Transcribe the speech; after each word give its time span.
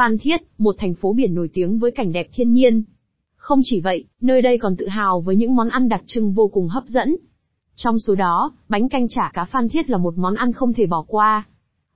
Phan 0.00 0.18
Thiết, 0.18 0.40
một 0.58 0.74
thành 0.78 0.94
phố 0.94 1.12
biển 1.12 1.34
nổi 1.34 1.48
tiếng 1.54 1.78
với 1.78 1.90
cảnh 1.90 2.12
đẹp 2.12 2.28
thiên 2.32 2.52
nhiên. 2.52 2.82
Không 3.36 3.60
chỉ 3.62 3.80
vậy, 3.80 4.04
nơi 4.20 4.42
đây 4.42 4.58
còn 4.58 4.76
tự 4.76 4.88
hào 4.88 5.20
với 5.20 5.36
những 5.36 5.54
món 5.54 5.68
ăn 5.68 5.88
đặc 5.88 6.02
trưng 6.06 6.32
vô 6.32 6.48
cùng 6.48 6.68
hấp 6.68 6.84
dẫn. 6.86 7.16
Trong 7.76 7.98
số 7.98 8.14
đó, 8.14 8.52
bánh 8.68 8.88
canh 8.88 9.08
chả 9.08 9.30
cá 9.34 9.44
Phan 9.44 9.68
Thiết 9.68 9.90
là 9.90 9.98
một 9.98 10.14
món 10.16 10.34
ăn 10.34 10.52
không 10.52 10.72
thể 10.72 10.86
bỏ 10.86 11.04
qua. 11.08 11.46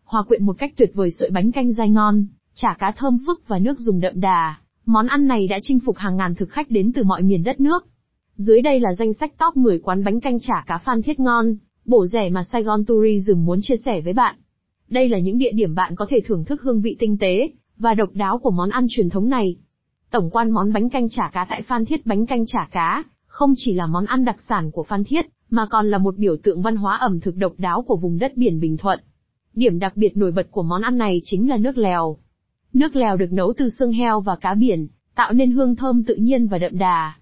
Hòa 0.05 0.23
quyện 0.23 0.47
một 0.47 0.59
cách 0.59 0.73
tuyệt 0.77 0.91
vời 0.95 1.11
sợi 1.11 1.31
bánh 1.31 1.53
canh 1.53 1.73
dai 1.73 1.91
ngon, 1.91 2.27
chả 2.55 2.77
cá 2.79 2.93
thơm 2.97 3.19
phức 3.27 3.49
và 3.49 3.59
nước 3.59 3.79
dùng 3.79 4.01
đậm 4.01 4.21
đà. 4.21 4.59
Món 4.87 5.07
ăn 5.07 5.27
này 5.27 5.49
đã 5.49 5.59
chinh 5.63 5.81
phục 5.81 5.97
hàng 5.97 6.17
ngàn 6.17 6.35
thực 6.35 6.51
khách 6.51 6.71
đến 6.71 6.93
từ 6.93 7.03
mọi 7.03 7.23
miền 7.23 7.45
đất 7.45 7.61
nước. 7.61 7.87
Dưới 8.37 8.63
đây 8.63 8.81
là 8.81 8.95
danh 8.95 9.13
sách 9.13 9.39
top 9.39 9.57
10 9.57 9.79
quán 9.79 10.05
bánh 10.05 10.21
canh 10.21 10.41
chả 10.41 10.65
cá 10.67 10.79
Phan 10.79 11.03
Thiết 11.03 11.21
ngon, 11.21 11.47
bổ 11.85 12.07
rẻ 12.07 12.31
mà 12.31 12.45
Saigon 12.45 12.85
Tourism 12.85 13.45
muốn 13.45 13.59
chia 13.63 13.77
sẻ 13.85 14.01
với 14.01 14.13
bạn. 14.13 14.37
Đây 14.89 15.09
là 15.09 15.19
những 15.19 15.39
địa 15.39 15.53
điểm 15.53 15.75
bạn 15.75 15.95
có 15.97 16.07
thể 16.09 16.21
thưởng 16.25 16.45
thức 16.45 16.63
hương 16.63 16.81
vị 16.81 16.97
tinh 16.99 17.19
tế 17.19 17.51
và 17.79 17.95
độc 17.95 18.09
đáo 18.13 18.39
của 18.39 18.51
món 18.51 18.71
ăn 18.71 18.87
truyền 18.91 19.11
thống 19.11 19.29
này. 19.29 19.57
Tổng 20.11 20.31
quan 20.31 20.51
món 20.51 20.73
bánh 20.73 20.89
canh 20.89 21.09
chả 21.09 21.31
cá 21.33 21.47
tại 21.51 21.63
Phan 21.63 21.85
Thiết 21.85 22.07
bánh 22.07 22.27
canh 22.27 22.47
chả 22.47 22.69
cá, 22.71 23.05
không 23.27 23.55
chỉ 23.57 23.75
là 23.75 23.87
món 23.87 24.05
ăn 24.05 24.25
đặc 24.25 24.37
sản 24.49 24.71
của 24.71 24.83
Phan 24.83 25.05
Thiết, 25.05 25.27
mà 25.51 25.67
còn 25.71 25.91
là 25.91 25.99
một 25.99 26.17
biểu 26.19 26.37
tượng 26.43 26.63
văn 26.63 26.77
hóa 26.77 26.97
ẩm 26.97 27.21
thực 27.21 27.37
độc 27.37 27.53
đáo 27.59 27.83
của 27.83 27.97
vùng 27.97 28.19
đất 28.19 28.37
biển 28.37 28.61
Bình 28.61 28.77
Thuận. 28.77 29.01
Điểm 29.55 29.79
đặc 29.79 29.97
biệt 29.97 30.17
nổi 30.17 30.33
bật 30.33 30.47
của 30.51 30.63
món 30.63 30.83
ăn 30.83 30.99
này 30.99 31.21
chính 31.25 31.51
là 31.51 31.57
nước 31.57 31.79
lèo. 31.79 32.17
Nước 32.73 32.97
lèo 32.97 33.17
được 33.17 33.33
nấu 33.33 33.53
từ 33.57 33.69
xương 33.71 33.93
heo 33.93 34.21
và 34.21 34.37
cá 34.37 34.55
biển, 34.55 34.87
tạo 35.15 35.33
nên 35.33 35.51
hương 35.51 35.77
thơm 35.77 36.05
tự 36.05 36.15
nhiên 36.15 36.47
và 36.47 36.59
đậm 36.59 36.79
đà. 36.79 37.15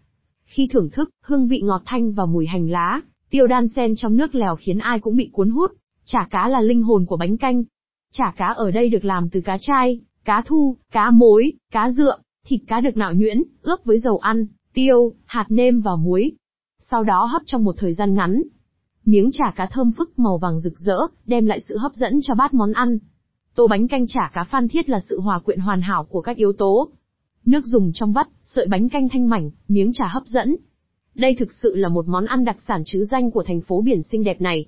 Khi 0.45 0.69
thưởng 0.73 0.91
thức, 0.91 1.11
hương 1.23 1.49
vị 1.49 1.61
ngọt 1.65 1.83
thanh 1.85 2.13
và 2.13 2.27
mùi 2.27 2.47
hành 2.47 2.71
lá, 2.71 3.01
tiêu 3.31 3.47
đan 3.47 3.69
sen 3.69 3.95
trong 3.97 4.17
nước 4.17 4.35
lèo 4.35 4.57
khiến 4.57 4.79
ai 4.79 5.01
cũng 5.01 5.17
bị 5.17 5.31
cuốn 5.33 5.51
hút. 5.51 5.73
Chả 6.05 6.27
cá 6.31 6.49
là 6.49 6.61
linh 6.61 6.83
hồn 6.83 7.07
của 7.07 7.17
bánh 7.17 7.37
canh. 7.37 7.63
Chả 8.13 8.33
cá 8.37 8.47
ở 8.47 8.71
đây 8.71 8.89
được 8.89 9.05
làm 9.05 9.29
từ 9.31 9.41
cá 9.41 9.59
chai, 9.61 10.01
cá 10.25 10.43
thu, 10.47 10.77
cá 10.93 11.11
mối, 11.11 11.53
cá 11.71 11.91
dượm, 11.91 12.21
thịt 12.47 12.61
cá 12.67 12.81
được 12.81 12.97
nạo 12.97 13.15
nhuyễn, 13.15 13.43
ướp 13.63 13.85
với 13.85 13.99
dầu 13.99 14.19
ăn, 14.19 14.47
tiêu, 14.75 15.13
hạt 15.25 15.47
nêm 15.49 15.81
và 15.81 15.97
muối. 15.97 16.33
Sau 16.79 17.05
đó 17.05 17.25
hấp 17.25 17.43
trong 17.47 17.65
một 17.65 17.75
thời 17.79 17.95
gian 17.95 18.15
ngắn. 18.15 18.43
Miếng 19.05 19.31
chả 19.33 19.53
cá 19.57 19.67
thơm 19.67 19.93
phức 19.93 20.19
màu 20.19 20.39
vàng 20.39 20.61
rực 20.61 20.79
rỡ, 20.79 20.99
đem 21.27 21.47
lại 21.47 21.61
sự 21.61 21.77
hấp 21.77 21.93
dẫn 21.95 22.19
cho 22.23 22.35
bát 22.35 22.55
món 22.55 22.73
ăn. 22.73 22.99
Tô 23.55 23.67
bánh 23.67 23.89
canh 23.89 24.07
chả 24.07 24.31
cá 24.33 24.45
phan 24.45 24.69
thiết 24.69 24.89
là 24.89 25.01
sự 25.01 25.21
hòa 25.21 25.39
quyện 25.39 25.61
hoàn 25.61 25.83
hảo 25.83 26.05
của 26.05 26.21
các 26.21 26.37
yếu 26.37 26.53
tố. 26.53 26.89
Nước 27.45 27.65
dùng 27.65 27.91
trong 27.95 28.13
vắt, 28.13 28.29
sợi 28.45 28.67
bánh 28.67 28.89
canh 28.89 29.09
thanh 29.09 29.29
mảnh, 29.29 29.51
miếng 29.69 29.93
chả 29.93 30.07
hấp 30.07 30.27
dẫn. 30.27 30.57
Đây 31.15 31.37
thực 31.39 31.53
sự 31.63 31.77
là 31.77 31.89
một 31.89 32.09
món 32.09 32.25
ăn 32.25 32.45
đặc 32.45 32.57
sản 32.69 32.83
chứ 32.87 33.05
danh 33.05 33.31
của 33.31 33.43
thành 33.47 33.61
phố 33.61 33.83
biển 33.83 34.03
xinh 34.03 34.25
đẹp 34.25 34.41
này. 34.41 34.67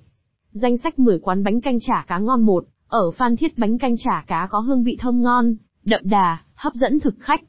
Danh 0.51 0.77
sách 0.77 0.99
10 0.99 1.19
quán 1.19 1.43
bánh 1.43 1.61
canh 1.61 1.79
chả 1.79 2.05
cá 2.07 2.17
ngon 2.17 2.41
một, 2.41 2.65
ở 2.87 3.11
Phan 3.11 3.35
Thiết 3.35 3.57
bánh 3.57 3.77
canh 3.77 3.97
chả 3.97 4.23
cá 4.27 4.47
có 4.51 4.59
hương 4.59 4.83
vị 4.83 4.97
thơm 4.99 5.21
ngon, 5.21 5.55
đậm 5.83 6.01
đà, 6.03 6.37
hấp 6.55 6.73
dẫn 6.73 6.99
thực 6.99 7.15
khách. 7.19 7.41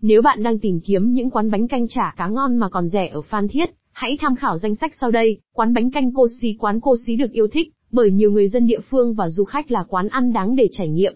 Nếu 0.00 0.22
bạn 0.22 0.42
đang 0.42 0.58
tìm 0.58 0.80
kiếm 0.80 1.12
những 1.12 1.30
quán 1.30 1.50
bánh 1.50 1.68
canh 1.68 1.88
chả 1.88 2.14
cá 2.16 2.28
ngon 2.28 2.56
mà 2.56 2.68
còn 2.68 2.88
rẻ 2.88 3.08
ở 3.08 3.20
Phan 3.20 3.48
Thiết, 3.48 3.70
hãy 3.92 4.18
tham 4.20 4.36
khảo 4.36 4.58
danh 4.58 4.74
sách 4.74 4.92
sau 5.00 5.10
đây. 5.10 5.38
Quán 5.54 5.74
bánh 5.74 5.90
canh 5.90 6.12
cô 6.14 6.26
xí 6.40 6.56
Quán 6.58 6.80
cô 6.80 6.96
xí 7.06 7.16
được 7.16 7.32
yêu 7.32 7.48
thích 7.52 7.72
bởi 7.92 8.10
nhiều 8.10 8.30
người 8.30 8.48
dân 8.48 8.66
địa 8.66 8.80
phương 8.80 9.14
và 9.14 9.28
du 9.28 9.44
khách 9.44 9.70
là 9.70 9.84
quán 9.88 10.08
ăn 10.08 10.32
đáng 10.32 10.56
để 10.56 10.68
trải 10.72 10.88
nghiệm. 10.88 11.14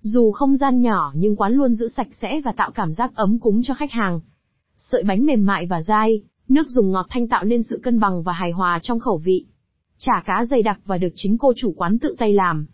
Dù 0.00 0.32
không 0.32 0.56
gian 0.56 0.80
nhỏ 0.80 1.12
nhưng 1.16 1.36
quán 1.36 1.52
luôn 1.52 1.74
giữ 1.74 1.88
sạch 1.88 2.08
sẽ 2.20 2.40
và 2.44 2.52
tạo 2.52 2.70
cảm 2.70 2.92
giác 2.92 3.10
ấm 3.14 3.38
cúng 3.38 3.62
cho 3.62 3.74
khách 3.74 3.90
hàng. 3.90 4.20
Sợi 4.76 5.02
bánh 5.02 5.26
mềm 5.26 5.46
mại 5.46 5.66
và 5.66 5.82
dai, 5.82 6.22
nước 6.48 6.68
dùng 6.68 6.90
ngọt 6.90 7.06
thanh 7.10 7.28
tạo 7.28 7.44
nên 7.44 7.62
sự 7.62 7.80
cân 7.82 8.00
bằng 8.00 8.22
và 8.22 8.32
hài 8.32 8.50
hòa 8.50 8.78
trong 8.82 9.00
khẩu 9.00 9.18
vị. 9.18 9.46
Chả 9.98 10.22
cá 10.24 10.44
dày 10.44 10.62
đặc 10.62 10.80
và 10.84 10.98
được 10.98 11.12
chính 11.14 11.38
cô 11.38 11.52
chủ 11.56 11.72
quán 11.76 11.98
tự 11.98 12.14
tay 12.18 12.32
làm. 12.32 12.66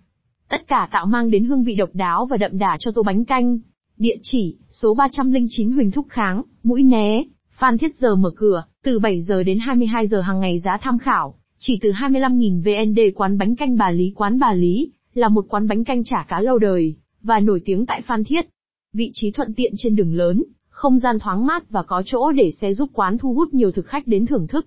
Tất 0.50 0.68
cả 0.68 0.88
tạo 0.92 1.06
mang 1.06 1.30
đến 1.30 1.44
hương 1.44 1.62
vị 1.62 1.74
độc 1.74 1.90
đáo 1.92 2.26
và 2.26 2.36
đậm 2.36 2.58
đà 2.58 2.76
cho 2.80 2.90
tô 2.94 3.02
bánh 3.02 3.24
canh. 3.24 3.58
Địa 3.96 4.16
chỉ, 4.22 4.56
số 4.70 4.94
309 4.94 5.72
Huỳnh 5.72 5.90
Thúc 5.90 6.06
Kháng, 6.08 6.42
Mũi 6.62 6.82
Né, 6.82 7.24
Phan 7.50 7.78
Thiết 7.78 7.96
giờ 7.96 8.16
mở 8.16 8.30
cửa, 8.36 8.64
từ 8.84 8.98
7 8.98 9.20
giờ 9.20 9.42
đến 9.42 9.58
22 9.58 10.06
giờ 10.06 10.20
hàng 10.20 10.40
ngày 10.40 10.58
giá 10.58 10.78
tham 10.80 10.98
khảo, 10.98 11.34
chỉ 11.58 11.78
từ 11.82 11.90
25.000 11.92 12.62
VND 12.62 13.00
quán 13.14 13.38
bánh 13.38 13.56
canh 13.56 13.76
bà 13.76 13.90
Lý 13.90 14.12
Quán 14.16 14.38
bà 14.38 14.52
Lý, 14.52 14.92
là 15.14 15.28
một 15.28 15.44
quán 15.48 15.68
bánh 15.68 15.84
canh 15.84 16.04
chả 16.04 16.26
cá 16.28 16.40
lâu 16.40 16.58
đời, 16.58 16.94
và 17.22 17.40
nổi 17.40 17.60
tiếng 17.64 17.86
tại 17.86 18.02
Phan 18.02 18.24
Thiết. 18.24 18.46
Vị 18.92 19.10
trí 19.12 19.30
thuận 19.30 19.54
tiện 19.54 19.72
trên 19.76 19.96
đường 19.96 20.14
lớn, 20.14 20.42
không 20.68 20.98
gian 20.98 21.18
thoáng 21.18 21.46
mát 21.46 21.70
và 21.70 21.82
có 21.82 22.02
chỗ 22.06 22.32
để 22.32 22.50
xe 22.60 22.72
giúp 22.72 22.90
quán 22.92 23.18
thu 23.18 23.34
hút 23.34 23.54
nhiều 23.54 23.72
thực 23.72 23.86
khách 23.86 24.06
đến 24.06 24.26
thưởng 24.26 24.46
thức. 24.46 24.66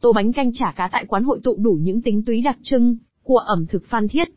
Tô 0.00 0.12
bánh 0.12 0.32
canh 0.32 0.50
chả 0.52 0.72
cá 0.76 0.88
tại 0.92 1.04
quán 1.08 1.24
hội 1.24 1.40
tụ 1.42 1.56
đủ 1.56 1.78
những 1.82 2.02
tính 2.02 2.24
túy 2.24 2.40
đặc 2.40 2.58
trưng 2.62 2.96
của 3.22 3.38
ẩm 3.38 3.66
thực 3.66 3.86
Phan 3.86 4.08
Thiết. 4.08 4.28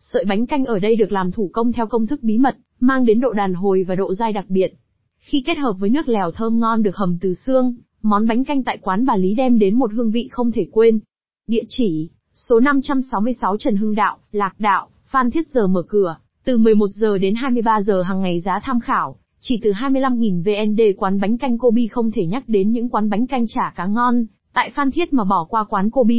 Sợi 0.00 0.24
bánh 0.24 0.46
canh 0.46 0.64
ở 0.64 0.78
đây 0.78 0.96
được 0.96 1.12
làm 1.12 1.32
thủ 1.32 1.50
công 1.52 1.72
theo 1.72 1.86
công 1.86 2.06
thức 2.06 2.22
bí 2.22 2.38
mật, 2.38 2.56
mang 2.80 3.04
đến 3.04 3.20
độ 3.20 3.32
đàn 3.32 3.54
hồi 3.54 3.84
và 3.88 3.94
độ 3.94 4.14
dai 4.14 4.32
đặc 4.32 4.44
biệt. 4.48 4.74
Khi 5.18 5.42
kết 5.46 5.58
hợp 5.58 5.72
với 5.78 5.90
nước 5.90 6.08
lèo 6.08 6.30
thơm 6.30 6.58
ngon 6.58 6.82
được 6.82 6.96
hầm 6.96 7.18
từ 7.20 7.34
xương, 7.34 7.74
món 8.02 8.26
bánh 8.26 8.44
canh 8.44 8.64
tại 8.64 8.78
quán 8.82 9.06
bà 9.06 9.16
Lý 9.16 9.34
đem 9.34 9.58
đến 9.58 9.74
một 9.74 9.92
hương 9.92 10.10
vị 10.10 10.28
không 10.30 10.52
thể 10.52 10.66
quên. 10.72 10.98
Địa 11.46 11.62
chỉ, 11.68 12.10
số 12.34 12.60
566 12.60 13.56
Trần 13.56 13.76
Hưng 13.76 13.94
Đạo, 13.94 14.18
Lạc 14.32 14.54
Đạo, 14.58 14.88
Phan 15.06 15.30
Thiết 15.30 15.48
giờ 15.48 15.66
mở 15.66 15.82
cửa, 15.82 16.16
từ 16.44 16.58
11 16.58 16.90
giờ 16.90 17.18
đến 17.18 17.34
23 17.34 17.82
giờ 17.82 18.02
hàng 18.02 18.20
ngày 18.20 18.40
giá 18.40 18.60
tham 18.62 18.80
khảo, 18.80 19.16
chỉ 19.40 19.60
từ 19.62 19.72
25.000 19.72 20.42
VND 20.42 20.80
quán 20.98 21.20
bánh 21.20 21.38
canh 21.38 21.58
Kobe 21.58 21.82
không 21.90 22.10
thể 22.10 22.26
nhắc 22.26 22.44
đến 22.46 22.72
những 22.72 22.88
quán 22.88 23.10
bánh 23.10 23.26
canh 23.26 23.46
chả 23.46 23.72
cá 23.76 23.86
ngon, 23.86 24.26
tại 24.52 24.70
Phan 24.70 24.90
Thiết 24.90 25.12
mà 25.12 25.24
bỏ 25.24 25.44
qua 25.44 25.64
quán 25.64 25.90
Kobe 25.90 26.14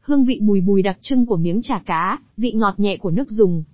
hương 0.00 0.24
vị 0.24 0.38
bùi 0.42 0.60
bùi 0.60 0.82
đặc 0.82 0.98
trưng 1.00 1.26
của 1.26 1.36
miếng 1.36 1.62
chả 1.62 1.82
cá, 1.86 2.18
vị 2.36 2.52
ngọt 2.52 2.74
nhẹ 2.80 2.96
của 2.96 3.10
nước 3.10 3.30
dùng. 3.30 3.64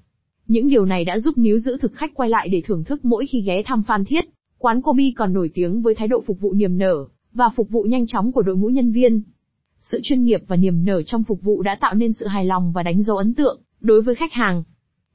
Những 0.46 0.68
điều 0.68 0.84
này 0.84 1.04
đã 1.04 1.18
giúp 1.18 1.38
níu 1.38 1.58
giữ 1.58 1.76
thực 1.80 1.94
khách 1.94 2.14
quay 2.14 2.30
lại 2.30 2.48
để 2.48 2.62
thưởng 2.66 2.84
thức 2.84 3.04
mỗi 3.04 3.26
khi 3.26 3.40
ghé 3.40 3.62
thăm 3.66 3.82
Phan 3.82 4.04
Thiết. 4.04 4.24
Quán 4.58 4.82
Kobe 4.82 5.04
còn 5.16 5.32
nổi 5.32 5.50
tiếng 5.54 5.82
với 5.82 5.94
thái 5.94 6.08
độ 6.08 6.22
phục 6.26 6.40
vụ 6.40 6.52
niềm 6.52 6.78
nở 6.78 7.06
và 7.32 7.48
phục 7.56 7.70
vụ 7.70 7.82
nhanh 7.82 8.06
chóng 8.06 8.32
của 8.32 8.42
đội 8.42 8.56
ngũ 8.56 8.68
nhân 8.68 8.92
viên. 8.92 9.22
Sự 9.80 10.00
chuyên 10.02 10.24
nghiệp 10.24 10.40
và 10.46 10.56
niềm 10.56 10.84
nở 10.84 11.02
trong 11.02 11.24
phục 11.24 11.42
vụ 11.42 11.62
đã 11.62 11.76
tạo 11.80 11.94
nên 11.94 12.12
sự 12.12 12.26
hài 12.26 12.44
lòng 12.44 12.72
và 12.72 12.82
đánh 12.82 13.02
dấu 13.02 13.16
ấn 13.16 13.34
tượng 13.34 13.60
đối 13.80 14.02
với 14.02 14.14
khách 14.14 14.32
hàng. 14.32 14.62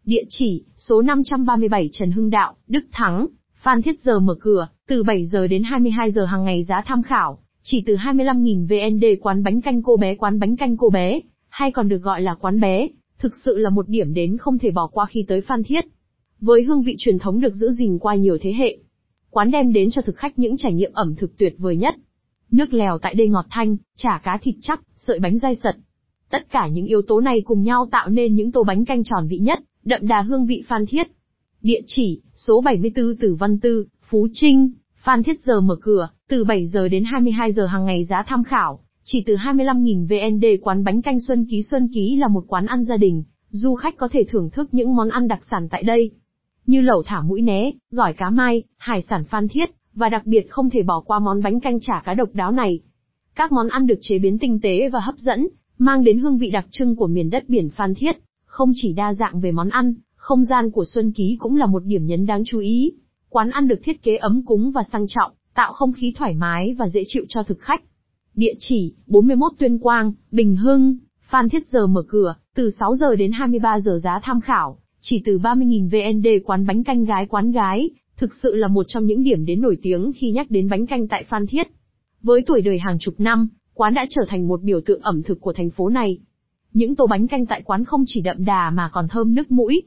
Địa 0.05 0.23
chỉ, 0.29 0.63
số 0.77 1.01
537 1.01 1.89
Trần 1.91 2.11
Hưng 2.11 2.29
Đạo, 2.29 2.55
Đức 2.67 2.83
Thắng, 2.91 3.27
Phan 3.55 3.81
Thiết 3.81 3.99
giờ 3.99 4.19
mở 4.19 4.35
cửa, 4.39 4.67
từ 4.87 5.03
7 5.03 5.25
giờ 5.25 5.47
đến 5.47 5.63
22 5.63 6.11
giờ 6.11 6.25
hàng 6.25 6.43
ngày 6.43 6.63
giá 6.63 6.81
tham 6.85 7.03
khảo. 7.03 7.39
Chỉ 7.63 7.83
từ 7.85 7.95
25.000 7.95 8.67
VND 8.67 9.05
quán 9.21 9.43
bánh 9.43 9.61
canh 9.61 9.83
cô 9.83 9.97
bé 9.97 10.15
quán 10.15 10.39
bánh 10.39 10.55
canh 10.55 10.77
cô 10.77 10.89
bé, 10.89 11.19
hay 11.49 11.71
còn 11.71 11.89
được 11.89 12.01
gọi 12.01 12.21
là 12.21 12.33
quán 12.33 12.59
bé, 12.59 12.87
thực 13.19 13.35
sự 13.45 13.57
là 13.57 13.69
một 13.69 13.89
điểm 13.89 14.13
đến 14.13 14.37
không 14.37 14.59
thể 14.59 14.71
bỏ 14.71 14.87
qua 14.87 15.05
khi 15.05 15.25
tới 15.27 15.41
Phan 15.41 15.63
Thiết. 15.63 15.85
Với 16.39 16.63
hương 16.63 16.81
vị 16.81 16.95
truyền 16.97 17.19
thống 17.19 17.41
được 17.41 17.55
giữ 17.55 17.71
gìn 17.71 17.99
qua 17.99 18.15
nhiều 18.15 18.37
thế 18.41 18.53
hệ, 18.53 18.77
quán 19.29 19.51
đem 19.51 19.73
đến 19.73 19.91
cho 19.91 20.01
thực 20.01 20.15
khách 20.15 20.39
những 20.39 20.57
trải 20.57 20.73
nghiệm 20.73 20.91
ẩm 20.93 21.15
thực 21.15 21.37
tuyệt 21.37 21.55
vời 21.57 21.75
nhất. 21.75 21.95
Nước 22.51 22.73
lèo 22.73 22.97
tại 22.97 23.13
đây 23.13 23.27
ngọt 23.29 23.45
thanh, 23.49 23.77
chả 23.95 24.21
cá 24.23 24.39
thịt 24.41 24.55
chắc, 24.61 24.81
sợi 24.97 25.19
bánh 25.19 25.39
dai 25.39 25.55
sật. 25.55 25.75
Tất 26.29 26.51
cả 26.51 26.67
những 26.67 26.85
yếu 26.85 27.01
tố 27.01 27.21
này 27.21 27.41
cùng 27.41 27.63
nhau 27.63 27.87
tạo 27.91 28.09
nên 28.09 28.35
những 28.35 28.51
tô 28.51 28.63
bánh 28.63 28.85
canh 28.85 29.03
tròn 29.03 29.27
vị 29.27 29.37
nhất, 29.37 29.59
đậm 29.83 30.07
đà 30.07 30.21
hương 30.21 30.45
vị 30.45 30.63
Phan 30.67 30.85
Thiết. 30.85 31.07
Địa 31.61 31.81
chỉ, 31.85 32.21
số 32.35 32.61
74 32.61 33.17
Tử 33.17 33.35
Văn 33.35 33.59
Tư, 33.59 33.85
Phú 34.09 34.27
Trinh, 34.33 34.71
Phan 34.95 35.23
Thiết 35.23 35.41
giờ 35.41 35.61
mở 35.61 35.75
cửa, 35.81 36.09
từ 36.31 36.43
7 36.43 36.67
giờ 36.67 36.87
đến 36.87 37.03
22 37.03 37.51
giờ 37.51 37.65
hàng 37.65 37.85
ngày 37.85 38.03
giá 38.03 38.23
tham 38.27 38.43
khảo, 38.43 38.79
chỉ 39.03 39.23
từ 39.25 39.35
25.000 39.35 40.07
VND 40.07 40.45
quán 40.61 40.83
bánh 40.83 41.01
canh 41.01 41.19
Xuân 41.19 41.45
Ký 41.49 41.61
Xuân 41.63 41.87
Ký 41.93 42.15
là 42.15 42.27
một 42.27 42.43
quán 42.47 42.65
ăn 42.65 42.83
gia 42.83 42.97
đình, 42.97 43.23
du 43.49 43.75
khách 43.75 43.97
có 43.97 44.07
thể 44.11 44.23
thưởng 44.23 44.49
thức 44.49 44.69
những 44.71 44.95
món 44.95 45.09
ăn 45.09 45.27
đặc 45.27 45.39
sản 45.51 45.67
tại 45.71 45.83
đây. 45.83 46.11
Như 46.65 46.81
lẩu 46.81 47.03
thả 47.05 47.21
mũi 47.21 47.41
né, 47.41 47.71
gỏi 47.91 48.13
cá 48.13 48.29
mai, 48.29 48.63
hải 48.77 49.01
sản 49.01 49.23
Phan 49.23 49.47
Thiết, 49.47 49.69
và 49.93 50.09
đặc 50.09 50.25
biệt 50.25 50.49
không 50.49 50.69
thể 50.69 50.83
bỏ 50.83 51.01
qua 51.05 51.19
món 51.19 51.43
bánh 51.43 51.59
canh 51.59 51.79
chả 51.79 52.01
cá 52.05 52.13
độc 52.13 52.29
đáo 52.33 52.51
này. 52.51 52.79
Các 53.35 53.51
món 53.51 53.67
ăn 53.67 53.87
được 53.87 53.99
chế 54.01 54.19
biến 54.19 54.37
tinh 54.39 54.59
tế 54.63 54.89
và 54.89 54.99
hấp 54.99 55.15
dẫn, 55.17 55.47
mang 55.77 56.03
đến 56.03 56.19
hương 56.19 56.37
vị 56.37 56.49
đặc 56.49 56.65
trưng 56.69 56.95
của 56.95 57.07
miền 57.07 57.29
đất 57.29 57.43
biển 57.47 57.69
Phan 57.69 57.93
Thiết, 57.95 58.17
không 58.45 58.71
chỉ 58.75 58.93
đa 58.93 59.13
dạng 59.13 59.39
về 59.39 59.51
món 59.51 59.69
ăn, 59.69 59.93
không 60.15 60.43
gian 60.43 60.71
của 60.71 60.85
Xuân 60.85 61.11
Ký 61.11 61.37
cũng 61.39 61.55
là 61.55 61.65
một 61.65 61.83
điểm 61.85 62.05
nhấn 62.05 62.25
đáng 62.25 62.43
chú 62.45 62.59
ý. 62.59 62.93
Quán 63.29 63.49
ăn 63.49 63.67
được 63.67 63.79
thiết 63.83 64.03
kế 64.03 64.15
ấm 64.15 64.45
cúng 64.45 64.71
và 64.71 64.83
sang 64.91 65.05
trọng, 65.07 65.31
tạo 65.53 65.73
không 65.73 65.93
khí 65.93 66.13
thoải 66.17 66.35
mái 66.35 66.73
và 66.77 66.89
dễ 66.89 67.03
chịu 67.07 67.25
cho 67.29 67.43
thực 67.43 67.59
khách. 67.59 67.81
Địa 68.35 68.53
chỉ, 68.59 68.93
41 69.07 69.51
Tuyên 69.59 69.79
Quang, 69.79 70.13
Bình 70.31 70.55
Hưng, 70.55 70.97
Phan 71.21 71.49
Thiết 71.49 71.67
giờ 71.67 71.87
mở 71.87 72.03
cửa, 72.07 72.35
từ 72.55 72.69
6 72.79 72.95
giờ 72.95 73.15
đến 73.15 73.31
23 73.31 73.79
giờ 73.79 73.99
giá 74.03 74.19
tham 74.23 74.41
khảo, 74.41 74.77
chỉ 75.01 75.21
từ 75.25 75.39
30.000 75.39 75.89
VND 75.89 76.27
quán 76.45 76.65
bánh 76.65 76.83
canh 76.83 77.03
gái 77.03 77.25
quán 77.25 77.51
gái, 77.51 77.89
thực 78.17 78.33
sự 78.35 78.55
là 78.55 78.67
một 78.67 78.85
trong 78.87 79.05
những 79.05 79.23
điểm 79.23 79.45
đến 79.45 79.61
nổi 79.61 79.77
tiếng 79.81 80.11
khi 80.15 80.31
nhắc 80.31 80.51
đến 80.51 80.69
bánh 80.69 80.85
canh 80.85 81.07
tại 81.07 81.23
Phan 81.23 81.47
Thiết. 81.47 81.67
Với 82.21 82.41
tuổi 82.47 82.61
đời 82.61 82.79
hàng 82.79 82.99
chục 82.99 83.13
năm, 83.17 83.49
quán 83.73 83.93
đã 83.93 84.05
trở 84.09 84.21
thành 84.27 84.47
một 84.47 84.61
biểu 84.63 84.81
tượng 84.85 85.01
ẩm 85.01 85.23
thực 85.23 85.41
của 85.41 85.53
thành 85.53 85.69
phố 85.69 85.89
này. 85.89 86.17
Những 86.73 86.95
tô 86.95 87.07
bánh 87.07 87.27
canh 87.27 87.45
tại 87.45 87.61
quán 87.61 87.85
không 87.85 88.03
chỉ 88.07 88.21
đậm 88.21 88.45
đà 88.45 88.69
mà 88.69 88.89
còn 88.93 89.07
thơm 89.07 89.35
nức 89.35 89.51
mũi, 89.51 89.83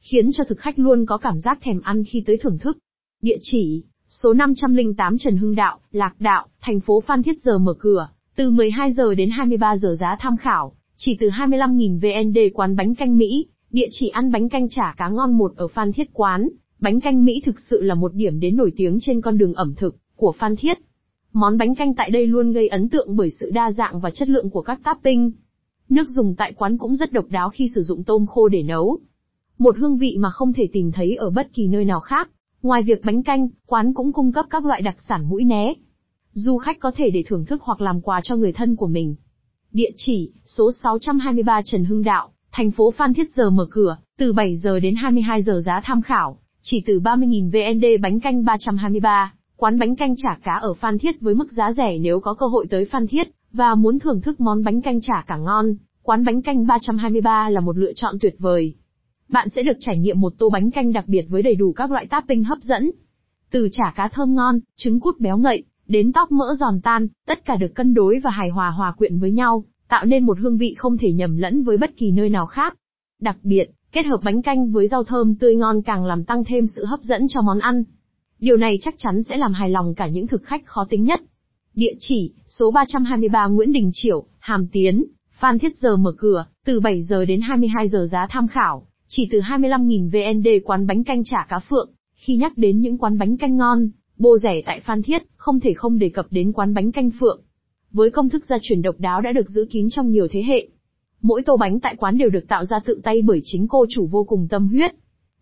khiến 0.00 0.32
cho 0.32 0.44
thực 0.44 0.58
khách 0.58 0.78
luôn 0.78 1.06
có 1.06 1.18
cảm 1.18 1.40
giác 1.40 1.58
thèm 1.62 1.80
ăn 1.80 2.04
khi 2.04 2.22
tới 2.26 2.36
thưởng 2.36 2.58
thức. 2.58 2.78
Địa 3.22 3.38
chỉ, 3.40 3.84
số 4.08 4.32
508 4.32 5.18
Trần 5.18 5.36
Hưng 5.36 5.54
Đạo, 5.54 5.78
Lạc 5.92 6.14
Đạo, 6.18 6.46
thành 6.60 6.80
phố 6.80 7.00
Phan 7.00 7.22
Thiết 7.22 7.40
giờ 7.40 7.58
mở 7.58 7.74
cửa, 7.78 8.08
từ 8.36 8.50
12 8.50 8.92
giờ 8.92 9.14
đến 9.14 9.30
23 9.30 9.76
giờ 9.76 9.96
giá 10.00 10.16
tham 10.20 10.36
khảo, 10.36 10.72
chỉ 10.96 11.16
từ 11.20 11.28
25.000 11.28 11.98
VND 12.00 12.38
quán 12.54 12.76
bánh 12.76 12.94
canh 12.94 13.18
Mỹ, 13.18 13.46
địa 13.70 13.88
chỉ 13.90 14.08
ăn 14.08 14.32
bánh 14.32 14.48
canh 14.48 14.68
chả 14.68 14.94
cá 14.96 15.08
ngon 15.08 15.38
một 15.38 15.52
ở 15.56 15.68
Phan 15.68 15.92
Thiết 15.92 16.10
quán, 16.12 16.48
Bánh 16.80 17.00
canh 17.00 17.24
Mỹ 17.24 17.42
thực 17.44 17.60
sự 17.70 17.82
là 17.82 17.94
một 17.94 18.14
điểm 18.14 18.40
đến 18.40 18.56
nổi 18.56 18.72
tiếng 18.76 18.98
trên 19.00 19.20
con 19.20 19.38
đường 19.38 19.54
ẩm 19.54 19.74
thực 19.74 19.96
của 20.16 20.32
Phan 20.38 20.56
Thiết. 20.56 20.78
Món 21.32 21.58
bánh 21.58 21.74
canh 21.74 21.94
tại 21.94 22.10
đây 22.10 22.26
luôn 22.26 22.52
gây 22.52 22.68
ấn 22.68 22.88
tượng 22.88 23.16
bởi 23.16 23.30
sự 23.30 23.50
đa 23.50 23.72
dạng 23.72 24.00
và 24.00 24.10
chất 24.10 24.28
lượng 24.28 24.50
của 24.50 24.62
các 24.62 24.80
topping. 24.84 25.32
Nước 25.88 26.08
dùng 26.08 26.34
tại 26.34 26.52
quán 26.56 26.78
cũng 26.78 26.96
rất 26.96 27.12
độc 27.12 27.24
đáo 27.28 27.50
khi 27.50 27.68
sử 27.74 27.80
dụng 27.80 28.04
tôm 28.04 28.26
khô 28.26 28.48
để 28.48 28.62
nấu. 28.62 28.98
Một 29.58 29.76
hương 29.78 29.96
vị 29.96 30.16
mà 30.18 30.30
không 30.30 30.52
thể 30.52 30.68
tìm 30.72 30.92
thấy 30.92 31.16
ở 31.16 31.30
bất 31.30 31.52
kỳ 31.52 31.66
nơi 31.66 31.84
nào 31.84 32.00
khác. 32.00 32.30
Ngoài 32.66 32.82
việc 32.82 33.04
bánh 33.04 33.22
canh, 33.22 33.48
quán 33.66 33.94
cũng 33.94 34.12
cung 34.12 34.32
cấp 34.32 34.46
các 34.50 34.64
loại 34.64 34.82
đặc 34.82 34.96
sản 35.08 35.28
mũi 35.28 35.44
né. 35.44 35.72
Du 36.32 36.58
khách 36.58 36.80
có 36.80 36.90
thể 36.96 37.10
để 37.10 37.24
thưởng 37.26 37.44
thức 37.44 37.62
hoặc 37.62 37.80
làm 37.80 38.00
quà 38.00 38.20
cho 38.24 38.36
người 38.36 38.52
thân 38.52 38.76
của 38.76 38.86
mình. 38.86 39.14
Địa 39.72 39.90
chỉ, 39.96 40.32
số 40.46 40.70
623 40.82 41.62
Trần 41.64 41.84
Hưng 41.84 42.02
Đạo, 42.02 42.28
thành 42.52 42.70
phố 42.70 42.90
Phan 42.90 43.14
Thiết 43.14 43.32
giờ 43.32 43.50
mở 43.50 43.66
cửa, 43.70 43.96
từ 44.18 44.32
7 44.32 44.56
giờ 44.56 44.80
đến 44.80 44.94
22 44.94 45.42
giờ 45.42 45.60
giá 45.66 45.80
tham 45.84 46.02
khảo, 46.02 46.38
chỉ 46.62 46.82
từ 46.86 47.00
30.000 47.00 47.50
VND 47.50 48.02
bánh 48.02 48.20
canh 48.20 48.44
323, 48.44 49.34
quán 49.56 49.78
bánh 49.78 49.96
canh 49.96 50.14
chả 50.16 50.38
cá 50.42 50.52
ở 50.52 50.74
Phan 50.74 50.98
Thiết 50.98 51.20
với 51.20 51.34
mức 51.34 51.52
giá 51.52 51.72
rẻ 51.72 51.98
nếu 51.98 52.20
có 52.20 52.34
cơ 52.34 52.46
hội 52.46 52.66
tới 52.70 52.84
Phan 52.84 53.06
Thiết, 53.06 53.28
và 53.52 53.74
muốn 53.74 53.98
thưởng 53.98 54.20
thức 54.20 54.40
món 54.40 54.64
bánh 54.64 54.80
canh 54.80 55.00
chả 55.00 55.24
cá 55.26 55.36
ngon, 55.36 55.66
quán 56.02 56.24
bánh 56.24 56.42
canh 56.42 56.66
323 56.66 57.50
là 57.50 57.60
một 57.60 57.78
lựa 57.78 57.92
chọn 57.92 58.14
tuyệt 58.20 58.34
vời. 58.38 58.74
Bạn 59.28 59.48
sẽ 59.48 59.62
được 59.62 59.76
trải 59.80 59.98
nghiệm 59.98 60.20
một 60.20 60.32
tô 60.38 60.50
bánh 60.50 60.70
canh 60.70 60.92
đặc 60.92 61.04
biệt 61.08 61.26
với 61.28 61.42
đầy 61.42 61.54
đủ 61.54 61.72
các 61.72 61.90
loại 61.90 62.06
topping 62.06 62.44
hấp 62.44 62.58
dẫn. 62.58 62.90
Từ 63.50 63.68
chả 63.72 63.92
cá 63.96 64.08
thơm 64.08 64.34
ngon, 64.34 64.58
trứng 64.76 65.00
cút 65.00 65.20
béo 65.20 65.38
ngậy, 65.38 65.64
đến 65.86 66.12
tóp 66.12 66.32
mỡ 66.32 66.54
giòn 66.60 66.80
tan, 66.80 67.08
tất 67.26 67.44
cả 67.44 67.56
được 67.56 67.74
cân 67.74 67.94
đối 67.94 68.18
và 68.18 68.30
hài 68.30 68.48
hòa 68.48 68.70
hòa 68.70 68.92
quyện 68.92 69.18
với 69.18 69.32
nhau, 69.32 69.64
tạo 69.88 70.04
nên 70.04 70.26
một 70.26 70.38
hương 70.40 70.56
vị 70.56 70.74
không 70.78 70.98
thể 70.98 71.12
nhầm 71.12 71.36
lẫn 71.36 71.62
với 71.62 71.76
bất 71.76 71.96
kỳ 71.96 72.10
nơi 72.10 72.28
nào 72.28 72.46
khác. 72.46 72.76
Đặc 73.20 73.36
biệt, 73.42 73.70
kết 73.92 74.06
hợp 74.06 74.20
bánh 74.24 74.42
canh 74.42 74.72
với 74.72 74.88
rau 74.88 75.04
thơm 75.04 75.34
tươi 75.34 75.56
ngon 75.56 75.82
càng 75.82 76.04
làm 76.04 76.24
tăng 76.24 76.44
thêm 76.44 76.66
sự 76.66 76.84
hấp 76.84 77.00
dẫn 77.00 77.28
cho 77.28 77.40
món 77.42 77.58
ăn. 77.58 77.84
Điều 78.38 78.56
này 78.56 78.78
chắc 78.82 78.94
chắn 78.98 79.22
sẽ 79.22 79.36
làm 79.36 79.52
hài 79.52 79.70
lòng 79.70 79.94
cả 79.94 80.06
những 80.06 80.26
thực 80.26 80.42
khách 80.44 80.66
khó 80.66 80.86
tính 80.90 81.04
nhất. 81.04 81.20
Địa 81.74 81.94
chỉ, 81.98 82.32
số 82.46 82.70
323 82.70 83.46
Nguyễn 83.46 83.72
Đình 83.72 83.90
Chiểu, 83.94 84.24
Hàm 84.38 84.66
Tiến, 84.68 85.04
Phan 85.38 85.58
Thiết 85.58 85.76
giờ 85.76 85.96
mở 85.96 86.12
cửa, 86.18 86.46
từ 86.64 86.80
7 86.80 87.02
giờ 87.02 87.24
đến 87.24 87.40
22 87.40 87.88
giờ 87.88 88.06
giá 88.10 88.26
tham 88.30 88.48
khảo, 88.48 88.86
chỉ 89.08 89.28
từ 89.30 89.40
25.000 89.40 90.10
VND 90.10 90.48
quán 90.64 90.86
bánh 90.86 91.04
canh 91.04 91.24
chả 91.24 91.46
cá 91.48 91.58
phượng. 91.58 91.90
Khi 92.14 92.36
nhắc 92.36 92.52
đến 92.58 92.80
những 92.80 92.98
quán 92.98 93.18
bánh 93.18 93.36
canh 93.36 93.56
ngon, 93.56 93.88
bô 94.18 94.38
rẻ 94.38 94.62
tại 94.66 94.80
Phan 94.80 95.02
Thiết, 95.02 95.22
không 95.36 95.60
thể 95.60 95.72
không 95.74 95.98
đề 95.98 96.08
cập 96.08 96.26
đến 96.30 96.52
quán 96.52 96.74
bánh 96.74 96.92
canh 96.92 97.10
phượng. 97.20 97.40
Với 97.92 98.10
công 98.10 98.28
thức 98.28 98.44
gia 98.44 98.56
truyền 98.62 98.82
độc 98.82 98.94
đáo 98.98 99.20
đã 99.20 99.32
được 99.32 99.48
giữ 99.48 99.66
kín 99.70 99.88
trong 99.90 100.10
nhiều 100.10 100.28
thế 100.30 100.42
hệ. 100.42 100.68
Mỗi 101.22 101.42
tô 101.42 101.56
bánh 101.56 101.80
tại 101.80 101.96
quán 101.98 102.18
đều 102.18 102.28
được 102.28 102.48
tạo 102.48 102.64
ra 102.64 102.80
tự 102.84 103.00
tay 103.04 103.22
bởi 103.22 103.40
chính 103.44 103.68
cô 103.68 103.86
chủ 103.88 104.06
vô 104.06 104.24
cùng 104.24 104.48
tâm 104.48 104.68
huyết. 104.68 104.94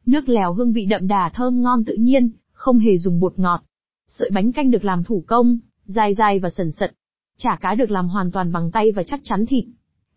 Nước 0.06 0.28
lèo 0.28 0.54
hương 0.54 0.72
vị 0.72 0.86
đậm 0.86 1.06
đà 1.06 1.30
thơm 1.34 1.62
ngon 1.62 1.84
tự 1.84 1.94
nhiên, 1.94 2.30
không 2.52 2.78
hề 2.78 2.98
dùng 2.98 3.20
bột 3.20 3.38
ngọt. 3.38 3.60
Sợi 4.08 4.30
bánh 4.32 4.52
canh 4.52 4.70
được 4.70 4.84
làm 4.84 5.04
thủ 5.04 5.24
công, 5.26 5.58
dai 5.84 6.14
dai 6.14 6.38
và 6.38 6.50
sần 6.50 6.70
sật. 6.72 6.92
Chả 7.38 7.58
cá 7.60 7.74
được 7.74 7.90
làm 7.90 8.08
hoàn 8.08 8.30
toàn 8.30 8.52
bằng 8.52 8.70
tay 8.70 8.92
và 8.92 9.02
chắc 9.02 9.20
chắn 9.22 9.46
thịt. 9.46 9.64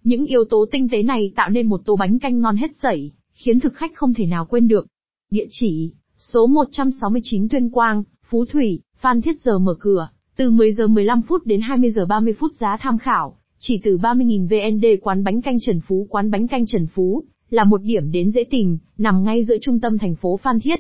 Những 0.04 0.26
yếu 0.26 0.44
tố 0.50 0.66
tinh 0.72 0.88
tế 0.92 1.04
này 1.04 1.34
tạo 1.36 1.50
nên 1.50 1.68
một 1.68 1.82
tô 1.86 1.96
bánh 1.96 2.20
canh 2.20 2.40
ngon 2.40 2.56
hết 2.56 2.76
sảy, 2.82 3.12
khiến 3.38 3.60
thực 3.60 3.74
khách 3.74 3.96
không 3.96 4.14
thể 4.14 4.26
nào 4.26 4.46
quên 4.46 4.68
được. 4.68 4.88
Địa 5.32 5.46
chỉ, 5.50 5.92
số 6.18 6.48
169 6.48 7.50
Tuyên 7.50 7.70
Quang, 7.70 8.04
Phú 8.30 8.46
Thủy, 8.46 8.80
Phan 9.00 9.22
Thiết 9.22 9.42
giờ 9.42 9.60
mở 9.60 9.76
cửa, 9.80 10.10
từ 10.36 10.52
10 10.52 10.74
giờ 10.74 10.88
15 10.88 11.22
phút 11.22 11.46
đến 11.46 11.62
20 11.62 11.92
giờ 11.92 12.06
30 12.06 12.34
phút 12.40 12.52
giá 12.56 12.78
tham 12.80 12.98
khảo, 12.98 13.38
chỉ 13.60 13.80
từ 13.84 13.98
30.000 13.98 14.48
VND 14.48 14.86
quán 15.02 15.24
bánh 15.24 15.42
canh 15.42 15.58
Trần 15.60 15.80
Phú 15.88 16.08
quán 16.10 16.32
bánh 16.32 16.48
canh 16.48 16.66
Trần 16.66 16.88
Phú, 16.88 17.24
là 17.50 17.64
một 17.64 17.82
điểm 17.82 18.12
đến 18.12 18.32
dễ 18.32 18.44
tìm, 18.44 18.78
nằm 18.98 19.24
ngay 19.24 19.44
giữa 19.44 19.58
trung 19.62 19.80
tâm 19.80 19.98
thành 19.98 20.16
phố 20.16 20.38
Phan 20.38 20.60
Thiết. 20.60 20.80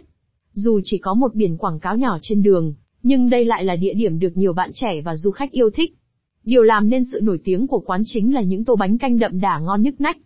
Dù 0.53 0.79
chỉ 0.83 0.97
có 0.97 1.13
một 1.13 1.35
biển 1.35 1.57
quảng 1.57 1.79
cáo 1.79 1.97
nhỏ 1.97 2.17
trên 2.21 2.43
đường, 2.43 2.73
nhưng 3.03 3.29
đây 3.29 3.45
lại 3.45 3.63
là 3.63 3.75
địa 3.75 3.93
điểm 3.93 4.19
được 4.19 4.37
nhiều 4.37 4.53
bạn 4.53 4.71
trẻ 4.73 5.01
và 5.01 5.15
du 5.15 5.31
khách 5.31 5.51
yêu 5.51 5.69
thích. 5.69 5.97
Điều 6.43 6.63
làm 6.63 6.89
nên 6.89 7.03
sự 7.05 7.19
nổi 7.23 7.39
tiếng 7.43 7.67
của 7.67 7.79
quán 7.79 8.01
chính 8.05 8.33
là 8.33 8.41
những 8.41 8.65
tô 8.65 8.75
bánh 8.75 8.97
canh 8.97 9.19
đậm 9.19 9.39
đà 9.39 9.59
ngon 9.59 9.81
nhức 9.81 10.01
nách. 10.01 10.17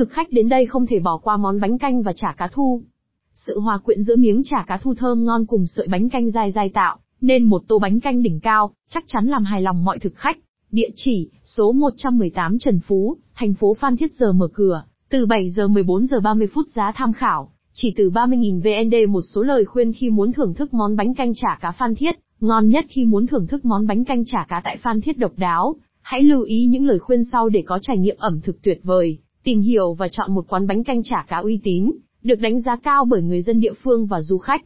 Thực 0.00 0.10
khách 0.10 0.32
đến 0.32 0.48
đây 0.48 0.66
không 0.66 0.86
thể 0.86 1.00
bỏ 1.00 1.18
qua 1.18 1.36
món 1.36 1.60
bánh 1.60 1.78
canh 1.78 2.02
và 2.02 2.12
chả 2.12 2.34
cá 2.36 2.48
thu. 2.52 2.82
Sự 3.34 3.60
hòa 3.60 3.78
quyện 3.78 4.02
giữa 4.02 4.16
miếng 4.16 4.42
chả 4.44 4.64
cá 4.66 4.78
thu 4.82 4.94
thơm 4.94 5.24
ngon 5.24 5.46
cùng 5.46 5.66
sợi 5.66 5.88
bánh 5.88 6.08
canh 6.08 6.30
dai 6.30 6.52
dai 6.52 6.68
tạo, 6.68 6.98
nên 7.20 7.44
một 7.44 7.62
tô 7.68 7.78
bánh 7.78 8.00
canh 8.00 8.22
đỉnh 8.22 8.40
cao, 8.40 8.70
chắc 8.88 9.04
chắn 9.06 9.26
làm 9.26 9.44
hài 9.44 9.62
lòng 9.62 9.84
mọi 9.84 9.98
thực 9.98 10.16
khách. 10.16 10.38
Địa 10.70 10.88
chỉ, 10.94 11.28
số 11.44 11.72
118 11.72 12.58
Trần 12.58 12.80
Phú, 12.86 13.16
thành 13.34 13.54
phố 13.54 13.74
Phan 13.74 13.96
Thiết 13.96 14.14
giờ 14.14 14.32
mở 14.32 14.48
cửa, 14.52 14.84
từ 15.10 15.26
7 15.26 15.50
giờ 15.50 15.68
14 15.68 16.06
giờ 16.06 16.20
30 16.20 16.46
phút 16.54 16.68
giá 16.68 16.92
tham 16.94 17.12
khảo, 17.12 17.50
chỉ 17.72 17.94
từ 17.96 18.10
30.000 18.10 18.60
VND 18.60 19.12
một 19.12 19.22
số 19.22 19.42
lời 19.42 19.64
khuyên 19.64 19.92
khi 19.92 20.10
muốn 20.10 20.32
thưởng 20.32 20.54
thức 20.54 20.74
món 20.74 20.96
bánh 20.96 21.14
canh 21.14 21.32
chả 21.34 21.58
cá 21.60 21.70
Phan 21.70 21.94
Thiết, 21.94 22.14
ngon 22.40 22.68
nhất 22.68 22.84
khi 22.88 23.04
muốn 23.04 23.26
thưởng 23.26 23.46
thức 23.46 23.64
món 23.64 23.86
bánh 23.86 24.04
canh 24.04 24.24
chả 24.24 24.46
cá 24.48 24.60
tại 24.64 24.76
Phan 24.76 25.00
Thiết 25.00 25.18
độc 25.18 25.32
đáo. 25.36 25.76
Hãy 26.00 26.22
lưu 26.22 26.42
ý 26.42 26.66
những 26.66 26.86
lời 26.86 26.98
khuyên 26.98 27.24
sau 27.24 27.48
để 27.48 27.62
có 27.66 27.78
trải 27.82 27.98
nghiệm 27.98 28.16
ẩm 28.18 28.40
thực 28.40 28.62
tuyệt 28.62 28.80
vời, 28.82 29.18
tìm 29.42 29.60
hiểu 29.60 29.92
và 29.94 30.08
chọn 30.08 30.34
một 30.34 30.44
quán 30.48 30.66
bánh 30.66 30.84
canh 30.84 31.02
chả 31.02 31.24
cá 31.28 31.36
uy 31.36 31.60
tín, 31.62 31.90
được 32.22 32.40
đánh 32.40 32.60
giá 32.60 32.76
cao 32.76 33.04
bởi 33.04 33.22
người 33.22 33.42
dân 33.42 33.60
địa 33.60 33.72
phương 33.82 34.06
và 34.06 34.20
du 34.20 34.38
khách. 34.38 34.62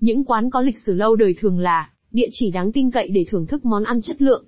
Những 0.00 0.24
quán 0.24 0.50
có 0.50 0.60
lịch 0.60 0.78
sử 0.78 0.94
lâu 0.94 1.16
đời 1.16 1.34
thường 1.40 1.58
là 1.58 1.90
địa 2.10 2.28
chỉ 2.32 2.50
đáng 2.50 2.72
tin 2.72 2.90
cậy 2.90 3.08
để 3.08 3.24
thưởng 3.28 3.46
thức 3.46 3.64
món 3.64 3.84
ăn 3.84 4.00
chất 4.02 4.22
lượng. 4.22 4.44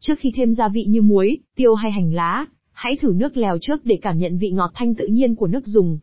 Trước 0.00 0.14
khi 0.18 0.32
thêm 0.34 0.54
gia 0.54 0.68
vị 0.68 0.84
như 0.84 1.02
muối, 1.02 1.38
tiêu 1.56 1.74
hay 1.74 1.90
hành 1.90 2.14
lá, 2.14 2.46
hãy 2.72 2.96
thử 2.96 3.12
nước 3.16 3.36
lèo 3.36 3.58
trước 3.60 3.84
để 3.84 3.98
cảm 4.02 4.18
nhận 4.18 4.38
vị 4.38 4.50
ngọt 4.50 4.70
thanh 4.74 4.94
tự 4.94 5.06
nhiên 5.06 5.34
của 5.34 5.46
nước 5.46 5.66
dùng. 5.66 5.98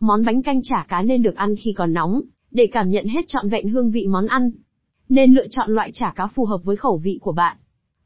Món 0.00 0.24
bánh 0.24 0.42
canh 0.42 0.60
chả 0.62 0.86
cá 0.88 1.02
nên 1.02 1.22
được 1.22 1.34
ăn 1.34 1.54
khi 1.56 1.72
còn 1.72 1.92
nóng, 1.92 2.20
để 2.50 2.68
cảm 2.72 2.90
nhận 2.90 3.06
hết 3.06 3.24
trọn 3.28 3.48
vẹn 3.48 3.68
hương 3.68 3.90
vị 3.90 4.06
món 4.06 4.26
ăn. 4.26 4.50
Nên 5.08 5.34
lựa 5.34 5.46
chọn 5.50 5.70
loại 5.70 5.90
chả 5.92 6.12
cá 6.16 6.26
phù 6.26 6.44
hợp 6.44 6.60
với 6.64 6.76
khẩu 6.76 6.98
vị 6.98 7.18
của 7.20 7.32
bạn. 7.32 7.56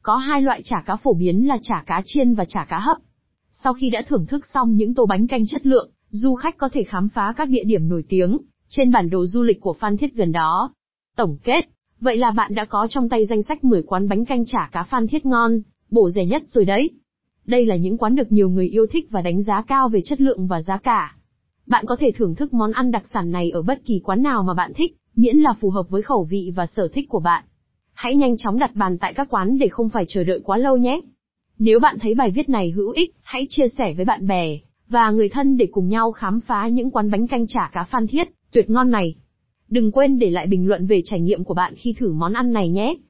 Có 0.01 0.15
hai 0.15 0.41
loại 0.41 0.61
chả 0.63 0.83
cá 0.85 0.95
phổ 0.95 1.13
biến 1.13 1.47
là 1.47 1.57
chả 1.61 1.83
cá 1.85 2.01
chiên 2.05 2.33
và 2.33 2.45
chả 2.45 2.65
cá 2.69 2.79
hấp. 2.79 2.97
Sau 3.63 3.73
khi 3.73 3.89
đã 3.89 4.01
thưởng 4.07 4.25
thức 4.25 4.45
xong 4.53 4.75
những 4.75 4.93
tô 4.93 5.05
bánh 5.05 5.27
canh 5.27 5.45
chất 5.47 5.65
lượng, 5.65 5.89
du 6.09 6.35
khách 6.35 6.57
có 6.57 6.69
thể 6.73 6.83
khám 6.83 7.09
phá 7.09 7.33
các 7.37 7.49
địa 7.49 7.63
điểm 7.63 7.89
nổi 7.89 8.03
tiếng 8.09 8.37
trên 8.69 8.91
bản 8.91 9.09
đồ 9.09 9.25
du 9.25 9.43
lịch 9.43 9.61
của 9.61 9.73
Phan 9.73 9.97
Thiết 9.97 10.13
gần 10.13 10.31
đó. 10.31 10.73
Tổng 11.15 11.37
kết, 11.43 11.61
vậy 11.99 12.17
là 12.17 12.31
bạn 12.31 12.55
đã 12.55 12.65
có 12.65 12.87
trong 12.89 13.09
tay 13.09 13.25
danh 13.25 13.43
sách 13.43 13.63
10 13.63 13.83
quán 13.83 14.09
bánh 14.09 14.25
canh 14.25 14.45
chả 14.45 14.69
cá 14.71 14.83
Phan 14.83 15.07
Thiết 15.07 15.25
ngon, 15.25 15.51
bổ 15.91 16.09
rẻ 16.09 16.25
nhất 16.25 16.43
rồi 16.47 16.65
đấy. 16.65 16.89
Đây 17.45 17.65
là 17.65 17.75
những 17.75 17.97
quán 17.97 18.15
được 18.15 18.31
nhiều 18.31 18.49
người 18.49 18.67
yêu 18.67 18.85
thích 18.91 19.07
và 19.09 19.21
đánh 19.21 19.43
giá 19.43 19.61
cao 19.67 19.89
về 19.89 20.01
chất 20.05 20.21
lượng 20.21 20.47
và 20.47 20.61
giá 20.61 20.77
cả. 20.77 21.15
Bạn 21.67 21.85
có 21.87 21.95
thể 21.99 22.11
thưởng 22.15 22.35
thức 22.35 22.53
món 22.53 22.71
ăn 22.71 22.91
đặc 22.91 23.03
sản 23.13 23.31
này 23.31 23.49
ở 23.49 23.61
bất 23.61 23.85
kỳ 23.85 23.99
quán 24.03 24.23
nào 24.23 24.43
mà 24.43 24.53
bạn 24.53 24.71
thích, 24.75 24.95
miễn 25.15 25.37
là 25.37 25.53
phù 25.61 25.69
hợp 25.69 25.89
với 25.89 26.01
khẩu 26.01 26.27
vị 26.29 26.51
và 26.55 26.65
sở 26.65 26.87
thích 26.87 27.09
của 27.09 27.19
bạn. 27.19 27.43
Hãy 27.93 28.15
nhanh 28.15 28.37
chóng 28.37 28.59
đặt 28.59 28.75
bàn 28.75 28.97
tại 28.97 29.13
các 29.13 29.27
quán 29.29 29.57
để 29.57 29.67
không 29.67 29.89
phải 29.89 30.05
chờ 30.07 30.23
đợi 30.23 30.39
quá 30.43 30.57
lâu 30.57 30.77
nhé. 30.77 31.01
Nếu 31.59 31.79
bạn 31.79 31.97
thấy 32.01 32.15
bài 32.15 32.31
viết 32.31 32.49
này 32.49 32.71
hữu 32.71 32.91
ích, 32.91 33.15
hãy 33.21 33.45
chia 33.49 33.67
sẻ 33.77 33.93
với 33.93 34.05
bạn 34.05 34.27
bè 34.27 34.57
và 34.89 35.11
người 35.11 35.29
thân 35.29 35.57
để 35.57 35.67
cùng 35.71 35.87
nhau 35.87 36.11
khám 36.11 36.39
phá 36.47 36.67
những 36.67 36.91
quán 36.91 37.11
bánh 37.11 37.27
canh 37.27 37.47
chả 37.47 37.69
cá 37.73 37.83
Phan 37.83 38.07
Thiết 38.07 38.27
tuyệt 38.51 38.69
ngon 38.69 38.91
này. 38.91 39.15
Đừng 39.69 39.91
quên 39.91 40.19
để 40.19 40.29
lại 40.29 40.47
bình 40.47 40.67
luận 40.67 40.87
về 40.87 41.01
trải 41.05 41.19
nghiệm 41.19 41.43
của 41.43 41.53
bạn 41.53 41.73
khi 41.77 41.93
thử 41.97 42.13
món 42.13 42.33
ăn 42.33 42.53
này 42.53 42.69
nhé. 42.69 42.95